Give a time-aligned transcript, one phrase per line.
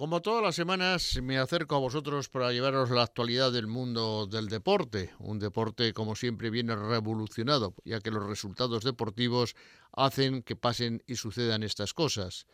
[0.00, 4.48] Como todas las semanas me acerco a vosotros para llevaros la actualidad del mundo del
[4.48, 9.54] deporte, un deporte como siempre viene revolucionado, ya que los resultados deportivos
[9.92, 12.46] hacen que pasen y sucedan estas cosas.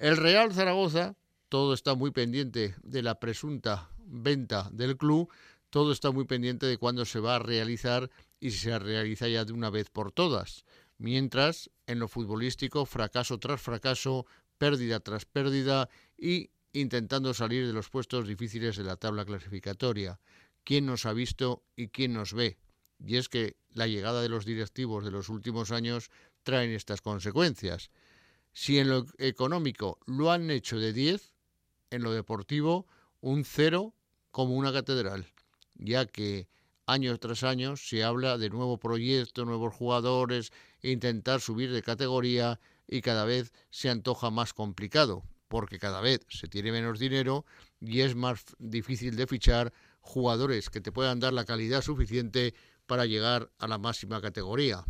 [0.00, 1.14] El Real Zaragoza,
[1.48, 5.32] todo está muy pendiente de la presunta venta del club,
[5.70, 8.10] todo está muy pendiente de cuándo se va a realizar
[8.40, 10.64] y si se realiza ya de una vez por todas.
[10.98, 14.26] Mientras, en lo futbolístico, fracaso tras fracaso,
[14.58, 20.20] pérdida tras pérdida y intentando salir de los puestos difíciles de la tabla clasificatoria.
[20.64, 22.58] ¿Quién nos ha visto y quién nos ve?
[23.04, 26.10] Y es que la llegada de los directivos de los últimos años
[26.42, 27.90] traen estas consecuencias.
[28.52, 31.32] Si en lo económico lo han hecho de 10,
[31.90, 32.86] en lo deportivo
[33.20, 33.94] un cero
[34.30, 35.26] como una catedral,
[35.74, 36.48] ya que
[36.86, 40.52] año tras año se habla de nuevo proyecto, nuevos jugadores,
[40.82, 46.46] intentar subir de categoría y cada vez se antoja más complicado porque cada vez se
[46.46, 47.44] tiene menos dinero
[47.80, 52.54] y es más difícil de fichar jugadores que te puedan dar la calidad suficiente
[52.86, 54.84] para llegar a la máxima categoría.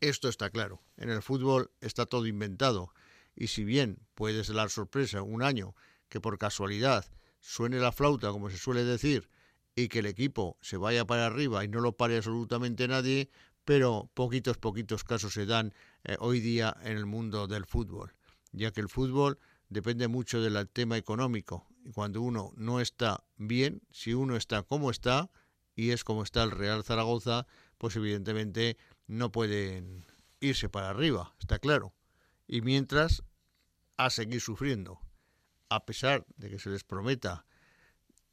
[0.00, 0.82] Esto está claro.
[0.96, 2.92] En el fútbol está todo inventado.
[3.36, 5.76] Y si bien puedes dar sorpresa un año
[6.08, 7.06] que por casualidad
[7.38, 9.28] suene la flauta, como se suele decir,
[9.76, 13.30] y que el equipo se vaya para arriba y no lo pare absolutamente nadie,
[13.64, 18.12] pero poquitos, poquitos casos se dan eh, hoy día en el mundo del fútbol,
[18.52, 21.66] ya que el fútbol depende mucho del tema económico.
[21.84, 25.30] Y cuando uno no está bien, si uno está como está,
[25.74, 27.46] y es como está el Real Zaragoza,
[27.78, 30.04] pues evidentemente no pueden
[30.40, 31.94] irse para arriba, está claro.
[32.46, 33.22] Y mientras,
[33.96, 35.00] a seguir sufriendo.
[35.68, 37.46] A pesar de que se les prometa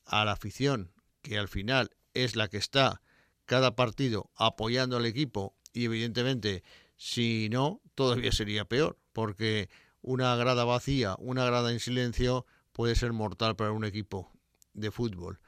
[0.06, 3.02] a la afición, que al final es la que está
[3.45, 6.64] cada partido apoyando al equipo, y evidentemente,
[6.98, 9.70] si no, todavía sería peor, porque
[10.02, 14.31] una grada vacía, una grada en silencio puede ser mortal para un equipo
[14.73, 15.39] de fútbol.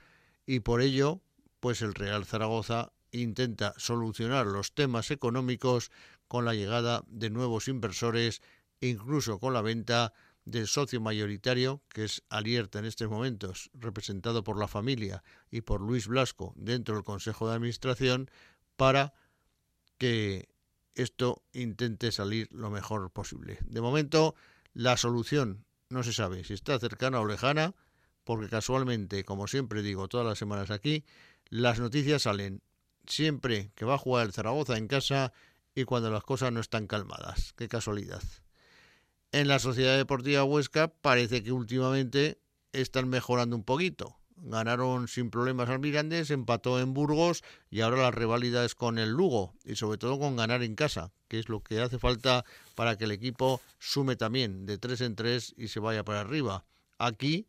[0.45, 1.21] Y por ello,
[1.59, 5.91] pues el Real Zaragoza intenta solucionar los temas económicos
[6.27, 8.41] con la llegada de nuevos inversores,
[8.79, 10.13] incluso con la venta
[10.45, 15.81] del socio mayoritario, que es Alierta en estos momentos, representado por la familia y por
[15.81, 18.31] Luis Blasco dentro del Consejo de Administración,
[18.75, 19.13] para
[19.97, 20.49] que
[20.95, 23.59] esto intente salir lo mejor posible.
[23.65, 24.35] De momento,
[24.73, 27.75] la solución no se sabe si está cercana o lejana,
[28.23, 31.03] porque casualmente, como siempre digo todas las semanas aquí,
[31.49, 32.61] las noticias salen
[33.07, 35.33] siempre que va a jugar el Zaragoza en casa
[35.75, 37.53] y cuando las cosas no están calmadas.
[37.57, 38.21] Qué casualidad.
[39.31, 42.39] En la Sociedad Deportiva Huesca parece que últimamente
[42.73, 48.11] están mejorando un poquito ganaron sin problemas al Mirandés, empató en Burgos y ahora la
[48.11, 51.61] rivalidad es con el Lugo y sobre todo con ganar en casa, que es lo
[51.61, 52.43] que hace falta
[52.75, 56.65] para que el equipo sume también de tres en tres y se vaya para arriba.
[56.97, 57.47] Aquí,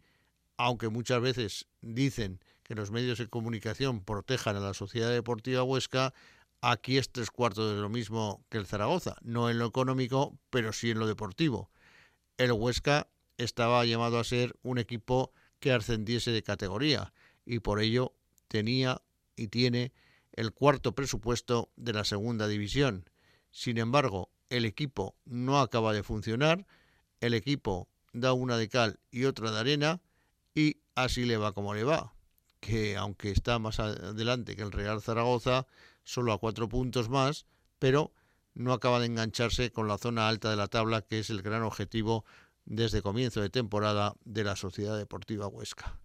[0.57, 6.13] aunque muchas veces dicen que los medios de comunicación protejan a la Sociedad Deportiva Huesca,
[6.61, 10.73] aquí es tres cuartos de lo mismo que el Zaragoza, no en lo económico, pero
[10.73, 11.71] sí en lo deportivo.
[12.37, 17.15] El Huesca estaba llamado a ser un equipo que ascendiese de categoría
[17.47, 18.13] y por ello
[18.49, 19.01] tenía
[19.37, 19.93] y tiene
[20.33, 23.09] el cuarto presupuesto de la segunda división.
[23.53, 26.67] Sin embargo, el equipo no acaba de funcionar,
[27.21, 30.01] el equipo da una de cal y otra de arena
[30.53, 32.13] y así le va como le va,
[32.59, 35.69] que aunque está más adelante que el Real Zaragoza,
[36.03, 37.47] solo a cuatro puntos más,
[37.79, 38.13] pero
[38.55, 41.63] no acaba de engancharse con la zona alta de la tabla, que es el gran
[41.63, 42.25] objetivo
[42.65, 45.99] desde comienzo de temporada de la Sociedad Deportiva Huesca.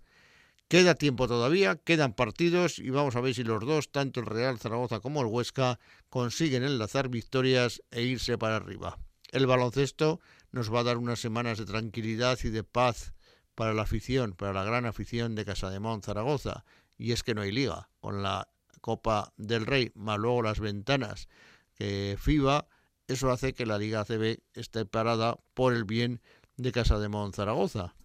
[0.68, 4.59] Queda tiempo todavía, quedan partidos y vamos a ver si los dos, tanto el Real
[4.59, 5.79] Zaragoza como el Huesca,
[6.09, 9.00] consiguen enlazar victorias e irse para arriba.
[9.31, 10.19] El baloncesto
[10.51, 13.13] nos va a dar unas semanas de tranquilidad y de paz
[13.56, 16.66] para la afición, para la gran afición de Casademón Zaragoza.
[16.97, 18.50] Y es que no hay liga con la
[18.81, 21.29] Copa del Rey, más luego las ventanas
[21.75, 22.68] que FIBA,
[23.07, 26.21] eso hace que la Liga ACB esté parada por el bien
[26.57, 27.95] de Casa de Zaragoza,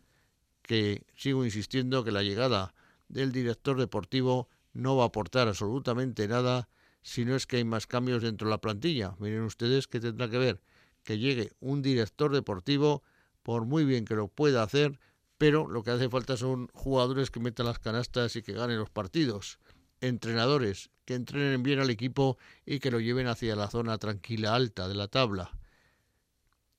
[0.63, 2.75] que sigo insistiendo que la llegada
[3.09, 6.69] del director deportivo no va a aportar absolutamente nada
[7.03, 9.17] si no es que hay más cambios dentro de la plantilla.
[9.19, 10.63] Miren ustedes que tendrá que ver
[11.03, 13.03] que llegue un director deportivo,
[13.43, 15.01] por muy bien que lo pueda hacer,
[15.37, 18.91] pero lo que hace falta son jugadores que metan las canastas y que ganen los
[18.91, 19.59] partidos,
[20.01, 24.87] entrenadores que entrenen bien al equipo y que lo lleven hacia la zona tranquila alta
[24.87, 25.51] de la tabla.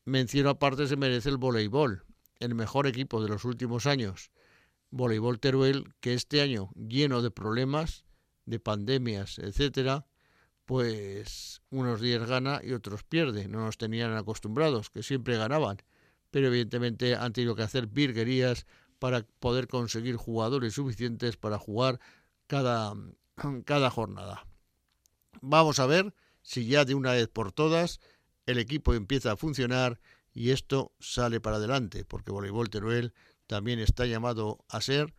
[0.05, 2.03] Mención aparte se merece el voleibol,
[2.39, 4.31] el mejor equipo de los últimos años.
[4.91, 8.03] Voleibol Teruel, que este año, lleno de problemas,
[8.45, 10.05] de pandemias, etcétera,
[10.65, 13.47] pues unos días gana y otros pierde.
[13.47, 15.77] No nos tenían acostumbrados, que siempre ganaban.
[16.31, 18.65] pero evidentemente han tenido que hacer virguerías
[18.97, 21.99] para poder conseguir jugadores suficientes para jugar
[22.47, 22.93] cada,
[23.65, 24.47] cada jornada.
[25.41, 27.99] Vamos a ver si ya de una vez por todas
[28.45, 29.99] el equipo empieza a funcionar
[30.33, 33.13] y esto sale para adelante, porque Voleibol Teruel
[33.47, 35.13] también está llamado a ser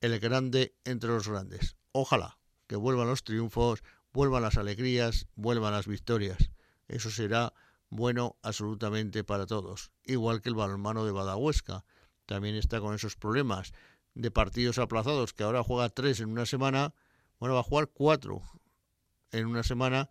[0.00, 1.76] el grande entre los grandes.
[1.92, 3.82] Ojalá que vuelvan los triunfos,
[4.12, 6.50] vuelvan las alegrías, vuelvan las victorias.
[6.86, 7.54] Eso será
[7.88, 9.90] bueno absolutamente para todos.
[10.04, 11.84] Igual que el balonmano de Badahuesca.
[12.26, 13.72] También está con esos problemas
[14.14, 16.92] de partidos aplazados, que ahora juega tres en una semana,
[17.38, 18.42] bueno, va a jugar cuatro
[19.30, 20.10] en una semana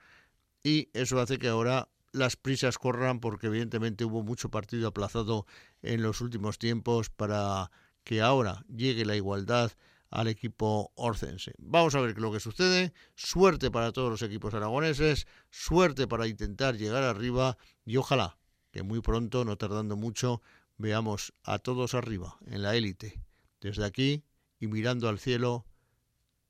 [0.63, 5.45] y eso hace que ahora las prisas corran porque evidentemente hubo mucho partido aplazado
[5.81, 7.71] en los últimos tiempos para
[8.03, 9.71] que ahora llegue la igualdad
[10.09, 11.53] al equipo orcense.
[11.57, 12.93] Vamos a ver lo que sucede.
[13.15, 18.37] Suerte para todos los equipos aragoneses, suerte para intentar llegar arriba y ojalá
[18.71, 20.41] que muy pronto, no tardando mucho,
[20.77, 23.19] veamos a todos arriba, en la élite.
[23.59, 24.23] Desde aquí
[24.59, 25.65] y mirando al cielo,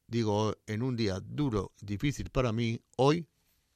[0.07, 3.27] digo, en un día duro, difícil para mí, hoy